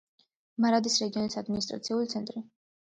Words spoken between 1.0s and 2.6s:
რეგიონის ადმინისტრაციული ცენტრი.